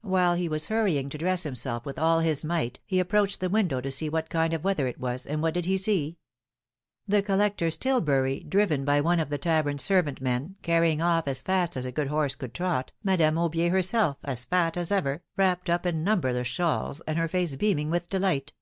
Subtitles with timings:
[0.00, 3.82] While he was hurrying to dress himself with all his might, he approached the window
[3.82, 6.16] to see what kind of weather it was, and what did he see?
[7.06, 7.78] The collector's 804 philom£:ne's mareiages.
[7.78, 11.92] tilbury, driven by one of the tavern servant men, carrying off as fast as a
[11.92, 16.02] good horse could trot, Madame Aubier her self, as fat as ever, wrapped up in
[16.02, 18.54] numberless shawls, and her face beaming with delight.